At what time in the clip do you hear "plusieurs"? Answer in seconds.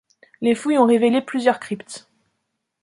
1.21-1.59